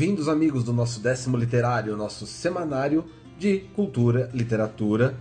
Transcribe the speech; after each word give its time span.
Bem-vindos, 0.00 0.28
amigos 0.28 0.64
do 0.64 0.72
nosso 0.72 0.98
décimo 0.98 1.36
literário, 1.36 1.94
nosso 1.94 2.26
semanário 2.26 3.04
de 3.38 3.58
cultura, 3.76 4.30
literatura 4.32 5.14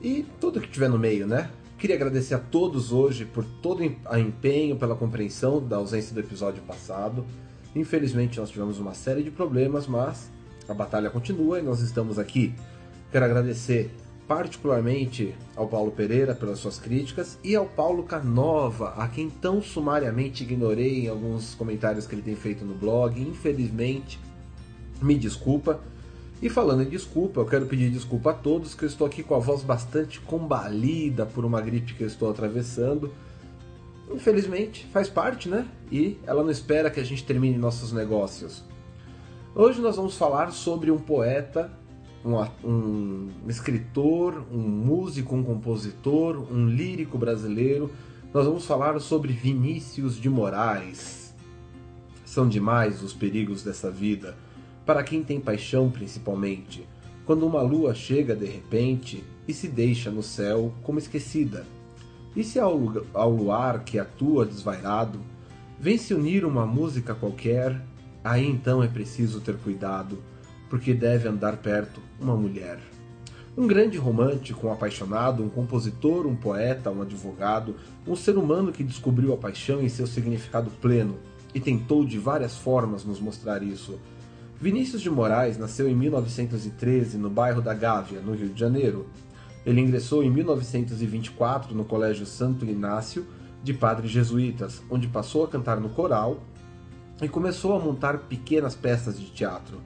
e 0.00 0.24
tudo 0.40 0.58
que 0.58 0.70
tiver 0.70 0.88
no 0.88 0.98
meio, 0.98 1.26
né? 1.26 1.50
Queria 1.76 1.96
agradecer 1.96 2.32
a 2.32 2.38
todos 2.38 2.92
hoje 2.92 3.26
por 3.26 3.44
todo 3.44 3.80
o 3.80 4.16
empenho, 4.16 4.76
pela 4.76 4.96
compreensão 4.96 5.62
da 5.62 5.76
ausência 5.76 6.14
do 6.14 6.20
episódio 6.20 6.62
passado. 6.62 7.26
Infelizmente, 7.74 8.40
nós 8.40 8.48
tivemos 8.48 8.78
uma 8.78 8.94
série 8.94 9.22
de 9.22 9.30
problemas, 9.30 9.86
mas 9.86 10.30
a 10.66 10.72
batalha 10.72 11.10
continua 11.10 11.58
e 11.58 11.62
nós 11.62 11.80
estamos 11.80 12.18
aqui. 12.18 12.54
Quero 13.12 13.26
agradecer 13.26 13.94
particularmente 14.26 15.34
ao 15.54 15.68
Paulo 15.68 15.92
Pereira 15.92 16.34
pelas 16.34 16.58
suas 16.58 16.78
críticas 16.78 17.38
e 17.44 17.54
ao 17.54 17.66
Paulo 17.66 18.02
Canova, 18.02 18.94
a 18.96 19.06
quem 19.06 19.30
tão 19.30 19.62
sumariamente 19.62 20.42
ignorei 20.42 21.04
em 21.04 21.08
alguns 21.08 21.54
comentários 21.54 22.06
que 22.06 22.14
ele 22.14 22.22
tem 22.22 22.34
feito 22.34 22.64
no 22.64 22.74
blog. 22.74 23.20
Infelizmente, 23.20 24.18
me 25.00 25.16
desculpa. 25.16 25.80
E 26.42 26.50
falando 26.50 26.82
em 26.82 26.88
desculpa, 26.88 27.40
eu 27.40 27.46
quero 27.46 27.66
pedir 27.66 27.90
desculpa 27.90 28.30
a 28.30 28.34
todos 28.34 28.74
que 28.74 28.84
eu 28.84 28.88
estou 28.88 29.06
aqui 29.06 29.22
com 29.22 29.34
a 29.34 29.38
voz 29.38 29.62
bastante 29.62 30.20
combalida 30.20 31.24
por 31.24 31.44
uma 31.44 31.60
gripe 31.60 31.94
que 31.94 32.02
eu 32.02 32.08
estou 32.08 32.28
atravessando. 32.28 33.12
Infelizmente, 34.10 34.86
faz 34.92 35.08
parte, 35.08 35.48
né? 35.48 35.66
E 35.90 36.18
ela 36.26 36.42
não 36.42 36.50
espera 36.50 36.90
que 36.90 37.00
a 37.00 37.04
gente 37.04 37.24
termine 37.24 37.56
nossos 37.56 37.92
negócios. 37.92 38.62
Hoje 39.54 39.80
nós 39.80 39.96
vamos 39.96 40.16
falar 40.16 40.50
sobre 40.52 40.90
um 40.90 40.98
poeta 40.98 41.72
um, 42.26 42.68
um 42.68 43.28
escritor, 43.48 44.44
um 44.52 44.58
músico, 44.58 45.36
um 45.36 45.44
compositor, 45.44 46.36
um 46.52 46.68
lírico 46.68 47.16
brasileiro. 47.16 47.90
Nós 48.34 48.44
vamos 48.44 48.66
falar 48.66 48.98
sobre 49.00 49.32
Vinícius 49.32 50.20
de 50.20 50.28
Moraes. 50.28 51.32
São 52.24 52.48
demais 52.48 53.02
os 53.02 53.14
perigos 53.14 53.62
dessa 53.62 53.90
vida, 53.90 54.36
para 54.84 55.04
quem 55.04 55.22
tem 55.22 55.40
paixão 55.40 55.88
principalmente, 55.90 56.86
quando 57.24 57.46
uma 57.46 57.62
lua 57.62 57.94
chega 57.94 58.34
de 58.34 58.46
repente 58.46 59.24
e 59.46 59.54
se 59.54 59.68
deixa 59.68 60.10
no 60.10 60.22
céu 60.22 60.74
como 60.82 60.98
esquecida. 60.98 61.64
E 62.34 62.42
se 62.42 62.58
ao, 62.58 63.06
ao 63.14 63.30
luar 63.30 63.84
que 63.84 63.98
atua 63.98 64.44
desvairado, 64.44 65.20
vem 65.78 65.96
se 65.96 66.12
unir 66.12 66.44
uma 66.44 66.66
música 66.66 67.14
qualquer, 67.14 67.80
aí 68.22 68.46
então 68.46 68.82
é 68.82 68.88
preciso 68.88 69.40
ter 69.40 69.56
cuidado 69.56 70.18
porque 70.68 70.94
deve 70.94 71.28
andar 71.28 71.56
perto 71.58 72.00
uma 72.20 72.36
mulher. 72.36 72.78
Um 73.56 73.66
grande 73.66 73.96
romântico, 73.96 74.66
um 74.66 74.72
apaixonado, 74.72 75.42
um 75.42 75.48
compositor, 75.48 76.26
um 76.26 76.36
poeta, 76.36 76.90
um 76.90 77.00
advogado, 77.00 77.76
um 78.06 78.14
ser 78.14 78.36
humano 78.36 78.70
que 78.70 78.84
descobriu 78.84 79.32
a 79.32 79.36
paixão 79.36 79.80
em 79.80 79.88
seu 79.88 80.06
significado 80.06 80.70
pleno 80.70 81.16
e 81.54 81.60
tentou 81.60 82.04
de 82.04 82.18
várias 82.18 82.56
formas 82.56 83.02
nos 83.02 83.18
mostrar 83.18 83.62
isso. 83.62 83.98
Vinícius 84.60 85.00
de 85.00 85.08
Moraes 85.08 85.56
nasceu 85.56 85.88
em 85.88 85.94
1913 85.94 87.16
no 87.16 87.30
bairro 87.30 87.62
da 87.62 87.72
Gávea, 87.72 88.20
no 88.20 88.34
Rio 88.34 88.50
de 88.50 88.60
Janeiro. 88.60 89.06
Ele 89.64 89.80
ingressou 89.80 90.22
em 90.22 90.30
1924 90.30 91.74
no 91.74 91.84
Colégio 91.84 92.26
Santo 92.26 92.64
Inácio 92.64 93.26
de 93.62 93.72
Padres 93.72 94.10
Jesuítas, 94.10 94.82
onde 94.90 95.08
passou 95.08 95.44
a 95.44 95.48
cantar 95.48 95.80
no 95.80 95.88
coral 95.88 96.42
e 97.22 97.28
começou 97.28 97.74
a 97.74 97.78
montar 97.78 98.18
pequenas 98.18 98.74
peças 98.74 99.18
de 99.18 99.26
teatro. 99.26 99.80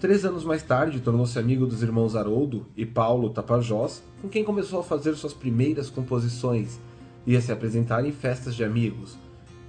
Três 0.00 0.24
anos 0.24 0.44
mais 0.44 0.62
tarde, 0.62 1.00
tornou-se 1.00 1.36
amigo 1.40 1.66
dos 1.66 1.82
irmãos 1.82 2.14
Haroldo 2.14 2.64
e 2.76 2.86
Paulo 2.86 3.30
Tapajós, 3.30 4.00
com 4.22 4.28
quem 4.28 4.44
começou 4.44 4.78
a 4.78 4.84
fazer 4.84 5.16
suas 5.16 5.34
primeiras 5.34 5.90
composições 5.90 6.78
e 7.26 7.36
a 7.36 7.40
se 7.40 7.50
apresentar 7.50 8.06
em 8.06 8.12
festas 8.12 8.54
de 8.54 8.62
amigos. 8.62 9.18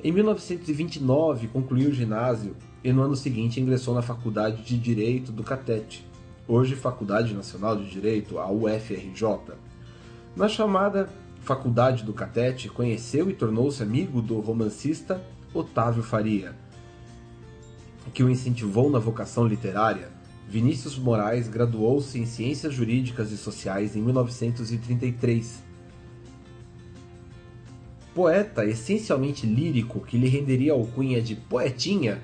Em 0.04 0.12
1929, 0.12 1.48
concluiu 1.48 1.90
o 1.90 1.94
ginásio 1.94 2.56
e 2.84 2.94
no 2.94 3.02
ano 3.02 3.16
seguinte 3.16 3.60
ingressou 3.60 3.96
na 3.96 4.04
Faculdade 4.04 4.62
de 4.62 4.78
Direito 4.78 5.32
do 5.32 5.42
Catete, 5.42 6.08
hoje 6.48 6.76
Faculdade 6.76 7.34
Nacional 7.34 7.76
de 7.76 7.90
Direito, 7.90 8.38
a 8.38 8.52
UFRJ. 8.52 9.56
Na 10.36 10.48
chamada 10.48 11.10
Faculdade 11.42 12.04
do 12.04 12.14
Catete, 12.14 12.70
conheceu 12.70 13.32
e 13.32 13.34
tornou-se 13.34 13.82
amigo 13.82 14.22
do 14.22 14.40
romancista 14.40 15.20
Otávio 15.56 16.04
Faria, 16.04 16.54
que 18.14 18.24
o 18.24 18.30
incentivou 18.30 18.92
na 18.92 19.00
vocação 19.00 19.48
literária 19.48 20.19
Vinícius 20.50 20.98
Moraes 20.98 21.48
graduou-se 21.48 22.18
em 22.20 22.26
Ciências 22.26 22.74
Jurídicas 22.74 23.32
e 23.32 23.38
Sociais 23.38 23.96
em 23.96 24.02
1933. 24.02 25.62
Poeta 28.16 28.66
essencialmente 28.66 29.46
lírico 29.46 30.00
que 30.00 30.18
lhe 30.18 30.28
renderia 30.28 30.72
a 30.72 30.76
alcunha 30.76 31.22
de 31.22 31.36
poetinha, 31.36 32.20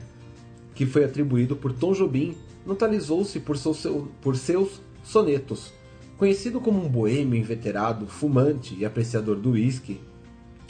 que 0.74 0.88
foi 0.88 1.03
atribuído 1.03 1.56
por 1.56 1.72
Tom 1.72 1.94
Jobim, 1.94 2.35
notabilizou-se 2.66 3.40
por, 3.41 3.58
seu, 3.58 4.12
por 4.19 4.35
seus 4.35 4.81
sonetos. 5.03 5.72
Conhecido 6.18 6.59
como 6.59 6.84
um 6.84 6.90
boêmio 6.90 7.40
inveterado, 7.40 8.08
fumante 8.08 8.75
e 8.75 8.84
apreciador 8.84 9.35
do 9.35 9.52
uísque, 9.52 10.02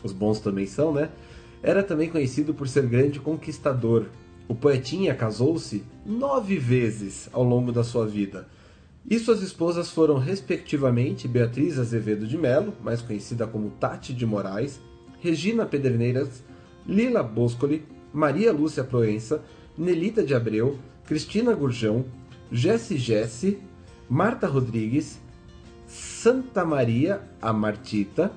os 0.03 0.11
bons 0.11 0.41
também 0.41 0.67
são, 0.67 0.93
né? 0.93 1.09
Era 1.63 1.81
também 1.81 2.09
conhecido 2.09 2.53
por 2.53 2.67
ser 2.67 2.85
grande 2.85 3.17
conquistador, 3.17 4.07
o 4.47 4.53
poetinha 4.53 5.15
casou-se 5.15 5.83
nove 6.05 6.57
vezes 6.57 7.29
ao 7.33 7.43
longo 7.43 7.71
da 7.71 7.83
sua 7.83 8.05
vida. 8.05 8.47
E 9.07 9.19
suas 9.19 9.41
esposas 9.41 9.91
foram, 9.91 10.17
respectivamente, 10.17 11.27
Beatriz 11.27 11.77
Azevedo 11.77 12.27
de 12.27 12.37
Melo, 12.37 12.73
mais 12.83 13.01
conhecida 13.01 13.45
como 13.45 13.69
Tati 13.71 14.13
de 14.13 14.25
Moraes, 14.25 14.79
Regina 15.19 15.65
Pederneiras, 15.65 16.43
Lila 16.87 17.21
Boscoli, 17.21 17.83
Maria 18.13 18.51
Lúcia 18.51 18.83
Proença, 18.83 19.43
Nelita 19.77 20.23
de 20.23 20.33
Abreu, 20.33 20.79
Cristina 21.05 21.53
Gurjão, 21.53 22.05
Jesse 22.51 22.97
Jesse, 22.97 23.59
Marta 24.09 24.47
Rodrigues, 24.47 25.19
Santa 25.87 26.65
Maria 26.65 27.21
a 27.41 27.53
Martita 27.53 28.31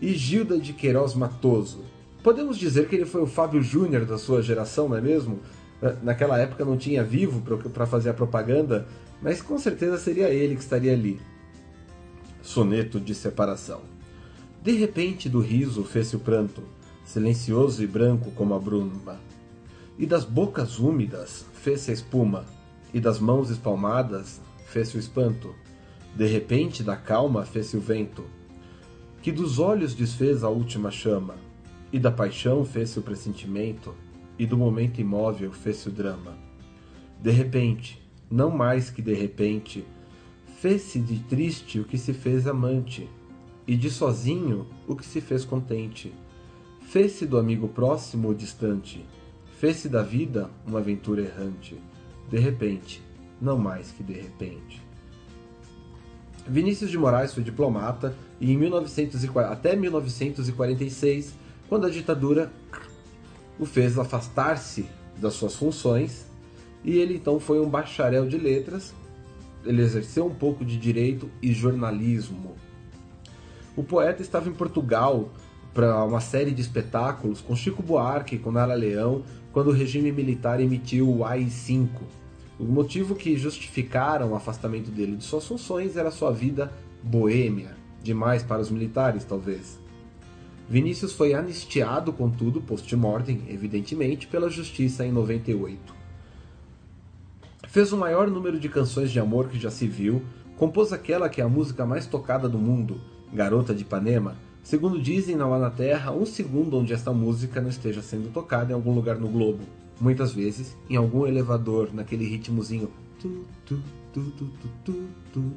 e 0.00 0.12
Gilda 0.14 0.58
de 0.58 0.72
Queiroz 0.72 1.14
Matoso. 1.14 1.91
Podemos 2.22 2.56
dizer 2.56 2.88
que 2.88 2.94
ele 2.94 3.04
foi 3.04 3.20
o 3.20 3.26
Fábio 3.26 3.60
Júnior 3.60 4.04
da 4.04 4.16
sua 4.16 4.40
geração, 4.42 4.88
não 4.88 4.96
é 4.96 5.00
mesmo? 5.00 5.40
Naquela 6.02 6.38
época 6.38 6.64
não 6.64 6.76
tinha 6.76 7.02
vivo 7.02 7.42
para 7.70 7.86
fazer 7.86 8.10
a 8.10 8.14
propaganda, 8.14 8.86
mas 9.20 9.42
com 9.42 9.58
certeza 9.58 9.98
seria 9.98 10.30
ele 10.30 10.54
que 10.54 10.60
estaria 10.60 10.92
ali. 10.92 11.20
Soneto 12.40 13.00
de 13.00 13.12
separação. 13.12 13.80
De 14.62 14.70
repente 14.72 15.28
do 15.28 15.40
riso 15.40 15.82
fez-se 15.82 16.14
o 16.14 16.20
pranto, 16.20 16.62
silencioso 17.04 17.82
e 17.82 17.86
branco 17.88 18.30
como 18.30 18.54
a 18.54 18.58
bruma. 18.60 19.20
E 19.98 20.06
das 20.06 20.24
bocas 20.24 20.78
úmidas 20.78 21.44
fez-se 21.52 21.90
a 21.90 21.94
espuma, 21.94 22.44
e 22.94 23.00
das 23.00 23.18
mãos 23.18 23.50
espalmadas 23.50 24.40
fez-se 24.66 24.96
o 24.96 25.00
espanto. 25.00 25.52
De 26.14 26.26
repente 26.26 26.84
da 26.84 26.94
calma 26.94 27.44
fez-se 27.44 27.76
o 27.76 27.80
vento, 27.80 28.24
que 29.20 29.32
dos 29.32 29.58
olhos 29.58 29.92
desfez 29.94 30.44
a 30.44 30.48
última 30.48 30.90
chama 30.90 31.34
e 31.92 31.98
da 31.98 32.10
paixão 32.10 32.64
fez-se 32.64 32.98
o 32.98 33.02
pressentimento, 33.02 33.94
e 34.38 34.46
do 34.46 34.56
momento 34.56 35.00
imóvel 35.00 35.52
fez-se 35.52 35.88
o 35.88 35.92
drama. 35.92 36.36
De 37.20 37.30
repente, 37.30 38.02
não 38.30 38.50
mais 38.50 38.90
que 38.90 39.02
de 39.02 39.12
repente, 39.12 39.84
fez-se 40.58 40.98
de 40.98 41.18
triste 41.20 41.78
o 41.78 41.84
que 41.84 41.98
se 41.98 42.14
fez 42.14 42.46
amante, 42.46 43.08
e 43.66 43.76
de 43.76 43.90
sozinho 43.90 44.66
o 44.88 44.96
que 44.96 45.04
se 45.04 45.20
fez 45.20 45.44
contente. 45.44 46.12
Fez-se 46.80 47.26
do 47.26 47.38
amigo 47.38 47.68
próximo 47.68 48.28
ou 48.28 48.34
distante, 48.34 49.04
fez-se 49.58 49.88
da 49.88 50.02
vida 50.02 50.50
uma 50.66 50.80
aventura 50.80 51.22
errante. 51.22 51.76
De 52.28 52.38
repente, 52.38 53.02
não 53.40 53.58
mais 53.58 53.92
que 53.92 54.02
de 54.02 54.14
repente. 54.14 54.82
Vinícius 56.48 56.90
de 56.90 56.98
Moraes 56.98 57.32
foi 57.32 57.42
diplomata 57.42 58.16
e 58.40 58.50
em 58.50 58.56
1940, 58.56 59.52
até 59.52 59.76
1946 59.76 61.34
quando 61.72 61.86
a 61.86 61.88
ditadura 61.90 62.52
o 63.58 63.64
fez 63.64 63.98
afastar-se 63.98 64.84
das 65.16 65.32
suas 65.32 65.56
funções 65.56 66.26
e 66.84 66.98
ele 66.98 67.14
então 67.14 67.40
foi 67.40 67.58
um 67.60 67.66
bacharel 67.66 68.28
de 68.28 68.36
letras. 68.36 68.94
Ele 69.64 69.80
exerceu 69.80 70.26
um 70.26 70.34
pouco 70.34 70.66
de 70.66 70.76
direito 70.76 71.30
e 71.40 71.50
jornalismo. 71.50 72.56
O 73.74 73.82
poeta 73.82 74.20
estava 74.20 74.50
em 74.50 74.52
Portugal 74.52 75.30
para 75.72 76.04
uma 76.04 76.20
série 76.20 76.50
de 76.50 76.60
espetáculos 76.60 77.40
com 77.40 77.56
Chico 77.56 77.82
Buarque, 77.82 78.38
com 78.38 78.52
Nara 78.52 78.74
Leão, 78.74 79.22
quando 79.50 79.68
o 79.68 79.72
regime 79.72 80.12
militar 80.12 80.60
emitiu 80.60 81.08
o 81.08 81.24
AI-5. 81.24 81.88
O 82.60 82.64
motivo 82.64 83.14
que 83.14 83.34
justificaram 83.34 84.32
o 84.32 84.34
afastamento 84.34 84.90
dele 84.90 85.16
de 85.16 85.24
suas 85.24 85.46
funções 85.46 85.96
era 85.96 86.10
sua 86.10 86.32
vida 86.32 86.70
boêmia, 87.02 87.74
demais 88.02 88.42
para 88.42 88.60
os 88.60 88.70
militares, 88.70 89.24
talvez. 89.24 89.80
Vinícius 90.72 91.12
foi 91.12 91.34
anistiado, 91.34 92.14
contudo, 92.14 92.58
post-mortem, 92.58 93.42
evidentemente, 93.50 94.26
pela 94.26 94.48
justiça 94.48 95.04
em 95.04 95.12
98. 95.12 95.94
Fez 97.68 97.92
o 97.92 97.96
maior 97.98 98.26
número 98.26 98.58
de 98.58 98.70
canções 98.70 99.10
de 99.10 99.20
amor 99.20 99.50
que 99.50 99.60
já 99.60 99.70
se 99.70 99.86
viu, 99.86 100.22
compôs 100.56 100.90
aquela 100.90 101.28
que 101.28 101.42
é 101.42 101.44
a 101.44 101.48
música 101.48 101.84
mais 101.84 102.06
tocada 102.06 102.48
do 102.48 102.56
mundo, 102.56 102.98
Garota 103.34 103.74
de 103.74 103.82
Ipanema. 103.82 104.34
Segundo 104.62 104.98
dizem, 104.98 105.36
não 105.36 105.52
há 105.52 105.58
na 105.58 105.68
Terra 105.68 106.10
um 106.10 106.24
segundo 106.24 106.78
onde 106.78 106.94
esta 106.94 107.12
música 107.12 107.60
não 107.60 107.68
esteja 107.68 108.00
sendo 108.00 108.32
tocada 108.32 108.72
em 108.72 108.74
algum 108.74 108.94
lugar 108.94 109.18
no 109.18 109.28
globo. 109.28 109.64
muitas 110.00 110.32
vezes 110.32 110.74
em 110.88 110.96
algum 110.96 111.26
elevador, 111.26 111.90
naquele 111.92 112.24
ritmozinho. 112.24 112.90
Tu, 113.20 113.44
tu, 113.66 113.78
tu. 115.34 115.52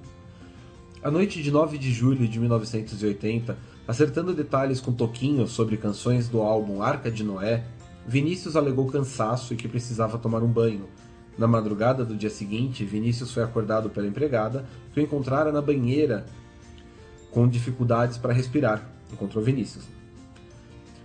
A 1.02 1.10
noite 1.10 1.42
de 1.42 1.52
9 1.52 1.78
de 1.78 1.94
julho 1.94 2.28
de 2.28 2.38
1980, 2.38 3.58
acertando 3.88 4.34
detalhes 4.34 4.82
com 4.82 4.92
Toquinho 4.92 5.48
sobre 5.48 5.78
canções 5.78 6.28
do 6.28 6.42
álbum 6.42 6.82
Arca 6.82 7.12
de 7.12 7.24
Noé, 7.24 7.66
Vinícius 8.08 8.56
alegou 8.56 8.86
cansaço 8.88 9.54
e 9.54 9.58
que 9.58 9.68
precisava 9.68 10.18
tomar 10.18 10.44
um 10.44 10.48
banho. 10.48 10.88
Na 11.38 11.48
madrugada 11.48 12.06
do 12.06 12.16
dia 12.16 12.30
seguinte, 12.30 12.86
Vinícius 12.86 13.34
foi 13.34 13.44
acordado 13.44 13.90
pela 13.90 14.08
empregada, 14.08 14.66
que 14.94 15.00
o 15.00 15.04
encontrara 15.04 15.52
na 15.52 15.62
banheira 15.62 16.26
com 17.32 17.48
dificuldades 17.48 18.18
para 18.18 18.34
respirar. 18.34 18.90
Encontrou 19.12 19.44
Vinícius. 19.44 19.86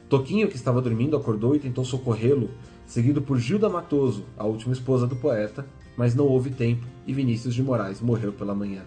Toquinho, 0.08 0.48
que 0.48 0.56
estava 0.56 0.80
dormindo, 0.80 1.16
acordou 1.16 1.54
e 1.54 1.60
tentou 1.60 1.84
socorrê-lo, 1.84 2.50
seguido 2.86 3.22
por 3.22 3.38
Gilda 3.38 3.68
Matoso, 3.68 4.24
a 4.36 4.44
última 4.44 4.72
esposa 4.72 5.06
do 5.06 5.16
poeta, 5.16 5.66
mas 5.96 6.14
não 6.14 6.26
houve 6.26 6.50
tempo 6.50 6.86
e 7.06 7.12
Vinícius 7.12 7.54
de 7.54 7.62
Moraes 7.62 8.00
morreu 8.00 8.32
pela 8.32 8.54
manhã. 8.54 8.82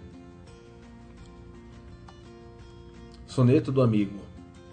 Soneto 3.33 3.71
do 3.71 3.81
amigo. 3.81 4.19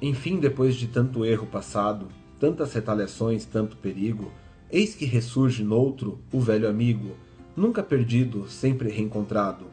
Enfim, 0.03 0.39
depois 0.39 0.75
de 0.75 0.87
tanto 0.87 1.25
erro 1.25 1.47
passado, 1.47 2.09
tantas 2.39 2.75
retaliações, 2.75 3.47
tanto 3.47 3.75
perigo, 3.75 4.31
eis 4.71 4.95
que 4.95 5.07
ressurge 5.07 5.65
noutro 5.65 6.19
o 6.31 6.39
velho 6.41 6.69
amigo, 6.69 7.12
nunca 7.57 7.83
perdido, 7.83 8.47
sempre 8.51 8.91
reencontrado. 8.91 9.65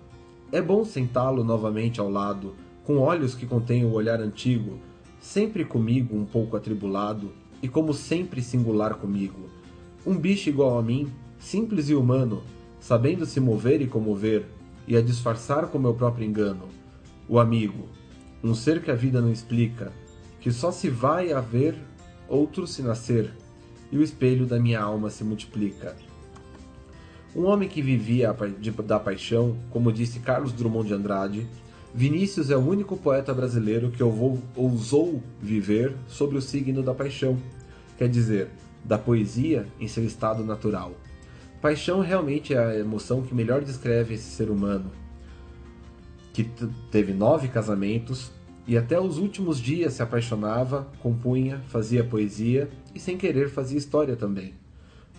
É 0.54 0.62
bom 0.62 0.86
sentá-lo 0.86 1.44
novamente 1.44 2.00
ao 2.00 2.10
lado, 2.10 2.56
com 2.86 3.00
olhos 3.00 3.36
que 3.36 3.46
contêm 3.46 3.84
o 3.84 3.92
olhar 3.92 4.22
antigo, 4.22 4.80
sempre 5.20 5.66
comigo 5.66 6.16
um 6.16 6.24
pouco 6.24 6.56
atribulado, 6.56 7.34
e 7.62 7.68
como 7.68 7.94
sempre 7.94 8.42
singular 8.42 8.94
comigo. 8.94 9.50
Um 10.06 10.18
bicho 10.18 10.48
igual 10.48 10.80
a 10.80 10.82
mim, 10.82 11.12
simples 11.38 11.90
e 11.90 11.94
humano, 11.94 12.42
sabendo 12.80 13.26
se 13.26 13.42
mover 13.42 13.82
e 13.82 13.88
comover, 13.88 14.46
e 14.88 14.96
a 14.96 15.02
disfarçar 15.02 15.68
com 15.68 15.78
meu 15.78 15.94
próprio 15.94 16.26
engano. 16.26 16.70
O 17.28 17.38
amigo, 17.38 17.90
um 18.44 18.54
ser 18.54 18.82
que 18.82 18.92
a 18.92 18.96
vida 18.96 19.22
não 19.22 19.32
explica, 19.32 19.92
que 20.40 20.52
só 20.52 20.72
se 20.72 20.90
vai 20.90 21.32
a 21.32 21.42
ver 21.42 21.76
outro 22.28 22.68
se 22.68 22.82
nascer, 22.82 23.32
e 23.92 23.98
o 23.98 24.04
espelho 24.04 24.46
da 24.46 24.60
minha 24.60 24.80
alma 24.80 25.10
se 25.10 25.24
multiplica. 25.24 25.96
Um 27.36 27.46
homem 27.46 27.70
que 27.70 27.82
vivia 27.82 28.36
da 28.86 29.00
paixão, 29.00 29.58
como 29.70 29.92
disse 29.92 30.20
Carlos 30.20 30.52
Drummond 30.52 30.88
de 30.88 30.94
Andrade, 30.94 31.48
Vinícius 31.94 32.50
é 32.50 32.58
o 32.58 32.68
único 32.68 32.98
poeta 32.98 33.34
brasileiro 33.34 33.90
que 33.90 34.04
ousou 34.04 35.22
viver 35.42 35.96
sobre 36.08 36.38
o 36.38 36.42
signo 36.42 36.84
da 36.84 36.94
paixão, 36.94 37.38
quer 37.98 38.10
dizer, 38.10 38.50
da 38.84 38.98
poesia 38.98 39.66
em 39.80 39.88
seu 39.88 40.04
estado 40.04 40.44
natural. 40.44 40.94
Paixão 41.62 42.02
realmente 42.02 42.54
é 42.54 42.58
a 42.58 42.78
emoção 42.78 43.22
que 43.22 43.34
melhor 43.34 43.64
descreve 43.64 44.14
esse 44.14 44.30
ser 44.30 44.50
humano, 44.50 44.92
que 46.38 46.44
teve 46.92 47.14
nove 47.14 47.48
casamentos 47.48 48.32
e 48.68 48.78
até 48.78 49.00
os 49.02 49.18
últimos 49.18 49.60
dias 49.60 49.94
se 49.94 50.04
apaixonava, 50.04 50.88
compunha, 51.02 51.64
fazia 51.68 52.04
poesia 52.04 52.70
e 52.94 53.00
sem 53.00 53.18
querer 53.18 53.50
fazia 53.50 53.80
história 53.80 54.16
também. 54.16 54.54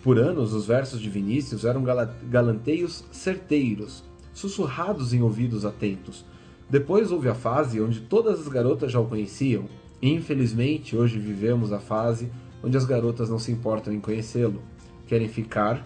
Por 0.01 0.17
anos, 0.17 0.53
os 0.53 0.65
versos 0.65 1.01
de 1.01 1.09
Vinícius 1.09 1.65
eram 1.65 1.83
galanteios 2.29 3.03
certeiros, 3.11 4.01
sussurrados 4.31 5.13
em 5.13 5.21
ouvidos 5.21 5.65
atentos. 5.65 6.23
Depois 6.69 7.11
houve 7.11 7.27
a 7.27 7.35
fase 7.35 7.81
onde 7.81 7.99
todas 7.99 8.39
as 8.39 8.47
garotas 8.47 8.89
já 8.89 8.99
o 9.01 9.05
conheciam, 9.05 9.65
e 10.01 10.13
infelizmente 10.13 10.95
hoje 10.95 11.19
vivemos 11.19 11.73
a 11.73 11.79
fase 11.79 12.31
onde 12.63 12.77
as 12.77 12.85
garotas 12.85 13.29
não 13.29 13.39
se 13.39 13.51
importam 13.51 13.91
em 13.91 13.99
conhecê-lo, 13.99 14.61
querem 15.05 15.27
ficar, 15.27 15.85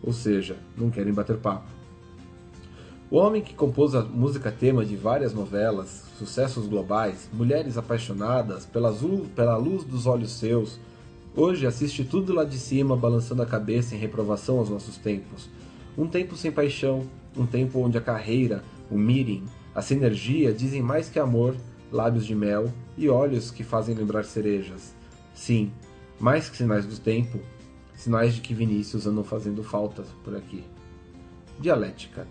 ou 0.00 0.12
seja, 0.12 0.56
não 0.76 0.90
querem 0.90 1.12
bater 1.12 1.38
papo. 1.38 1.79
O 3.10 3.16
homem 3.16 3.42
que 3.42 3.54
compôs 3.54 3.92
a 3.96 4.02
música 4.02 4.52
tema 4.52 4.84
de 4.84 4.94
várias 4.94 5.34
novelas, 5.34 6.04
sucessos 6.16 6.68
globais, 6.68 7.28
mulheres 7.32 7.76
apaixonadas, 7.76 8.64
pela, 8.64 8.88
azul, 8.88 9.26
pela 9.34 9.56
luz 9.56 9.82
dos 9.82 10.06
olhos 10.06 10.30
seus, 10.30 10.78
hoje 11.34 11.66
assiste 11.66 12.04
tudo 12.04 12.32
lá 12.32 12.44
de 12.44 12.56
cima, 12.56 12.96
balançando 12.96 13.42
a 13.42 13.46
cabeça 13.46 13.96
em 13.96 13.98
reprovação 13.98 14.58
aos 14.58 14.70
nossos 14.70 14.96
tempos. 14.96 15.50
Um 15.98 16.06
tempo 16.06 16.36
sem 16.36 16.52
paixão, 16.52 17.04
um 17.36 17.44
tempo 17.44 17.80
onde 17.80 17.98
a 17.98 18.00
carreira, 18.00 18.62
o 18.88 18.96
meeting, 18.96 19.44
a 19.74 19.82
sinergia 19.82 20.52
dizem 20.52 20.80
mais 20.80 21.08
que 21.08 21.18
amor, 21.18 21.56
lábios 21.90 22.24
de 22.24 22.36
mel 22.36 22.72
e 22.96 23.08
olhos 23.08 23.50
que 23.50 23.64
fazem 23.64 23.92
lembrar 23.92 24.22
cerejas. 24.22 24.94
Sim, 25.34 25.72
mais 26.20 26.48
que 26.48 26.56
sinais 26.56 26.86
do 26.86 26.96
tempo, 26.96 27.40
sinais 27.92 28.36
de 28.36 28.40
que 28.40 28.54
Vinícius 28.54 29.04
andam 29.04 29.24
fazendo 29.24 29.64
falta 29.64 30.04
por 30.22 30.36
aqui. 30.36 30.62
Dialética. 31.58 32.24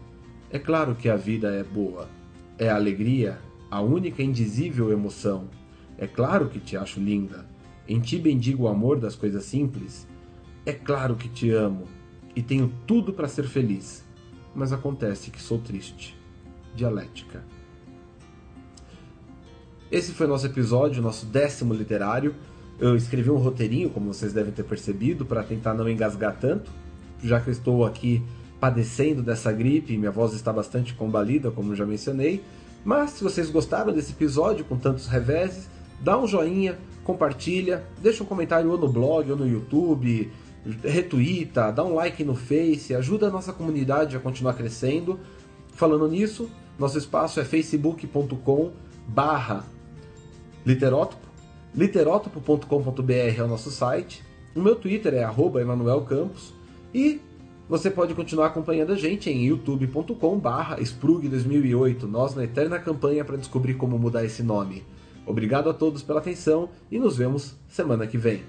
É 0.51 0.57
claro 0.57 0.95
que 0.95 1.07
a 1.07 1.15
vida 1.15 1.51
é 1.51 1.63
boa. 1.63 2.09
É 2.57 2.69
a 2.69 2.75
alegria, 2.75 3.39
a 3.69 3.81
única 3.81 4.23
indizível 4.23 4.91
emoção. 4.91 5.47
É 5.95 6.07
claro 6.07 6.49
que 6.49 6.59
te 6.59 6.75
acho 6.75 6.99
linda. 6.99 7.45
Em 7.87 7.99
ti 7.99 8.17
bendigo 8.17 8.63
o 8.63 8.67
amor 8.67 8.99
das 8.99 9.15
coisas 9.15 9.43
simples. 9.43 10.07
É 10.65 10.73
claro 10.73 11.15
que 11.15 11.29
te 11.29 11.51
amo 11.51 11.85
e 12.35 12.41
tenho 12.41 12.73
tudo 12.87 13.13
para 13.13 13.27
ser 13.27 13.43
feliz. 13.43 14.03
Mas 14.55 14.73
acontece 14.73 15.29
que 15.29 15.39
sou 15.41 15.59
triste. 15.59 16.17
Dialética. 16.75 17.43
Esse 19.91 20.11
foi 20.11 20.25
nosso 20.25 20.47
episódio, 20.47 21.01
nosso 21.01 21.27
décimo 21.27 21.75
literário. 21.75 22.33
Eu 22.79 22.95
escrevi 22.95 23.29
um 23.29 23.37
roteirinho, 23.37 23.89
como 23.91 24.11
vocês 24.11 24.33
devem 24.33 24.51
ter 24.51 24.63
percebido, 24.63 25.25
para 25.25 25.43
tentar 25.43 25.75
não 25.75 25.87
engasgar 25.87 26.37
tanto, 26.39 26.71
já 27.23 27.39
que 27.39 27.49
eu 27.49 27.51
estou 27.51 27.85
aqui 27.85 28.23
padecendo 28.59 29.21
dessa 29.21 29.51
gripe, 29.51 29.97
minha 29.97 30.11
voz 30.11 30.33
está 30.33 30.51
bastante 30.51 30.93
combalida, 30.93 31.49
como 31.49 31.75
já 31.75 31.85
mencionei. 31.85 32.43
Mas 32.83 33.11
se 33.11 33.23
vocês 33.23 33.49
gostaram 33.49 33.93
desse 33.93 34.11
episódio 34.11 34.65
com 34.65 34.77
tantos 34.77 35.07
reveses, 35.07 35.69
dá 36.01 36.17
um 36.17 36.27
joinha, 36.27 36.77
compartilha, 37.03 37.83
deixa 38.01 38.23
um 38.23 38.25
comentário 38.25 38.69
ou 38.69 38.77
no 38.77 38.87
blog 38.87 39.31
ou 39.31 39.37
no 39.37 39.47
YouTube, 39.47 40.31
retuita, 40.83 41.71
dá 41.71 41.83
um 41.83 41.93
like 41.93 42.23
no 42.23 42.35
Face, 42.35 42.93
ajuda 42.93 43.27
a 43.27 43.29
nossa 43.29 43.53
comunidade 43.53 44.15
a 44.15 44.19
continuar 44.19 44.53
crescendo. 44.53 45.19
Falando 45.73 46.07
nisso, 46.07 46.49
nosso 46.77 46.97
espaço 46.97 47.39
é 47.39 47.45
facebook.com 47.45 48.71
barra 49.07 49.65
literótopo, 50.65 51.27
literótopo.com.br 51.73 53.13
é 53.37 53.43
o 53.43 53.47
nosso 53.47 53.71
site, 53.71 54.23
o 54.55 54.61
meu 54.61 54.75
Twitter 54.75 55.13
é 55.13 55.23
arroba 55.23 55.61
Campos 56.07 56.53
e 56.93 57.21
você 57.69 57.91
pode 57.91 58.15
continuar 58.15 58.47
acompanhando 58.47 58.93
a 58.93 58.95
gente 58.95 59.29
em 59.29 59.45
youtube.com/barra 59.45 60.81
Sprug 60.81 61.29
2008, 61.29 62.07
nós 62.07 62.33
na 62.33 62.43
eterna 62.43 62.79
campanha 62.79 63.23
para 63.23 63.37
descobrir 63.37 63.75
como 63.75 63.99
mudar 63.99 64.25
esse 64.25 64.41
nome. 64.41 64.83
Obrigado 65.23 65.69
a 65.69 65.73
todos 65.73 66.01
pela 66.01 66.19
atenção 66.19 66.69
e 66.89 66.97
nos 66.97 67.15
vemos 67.15 67.55
semana 67.67 68.07
que 68.07 68.17
vem. 68.17 68.41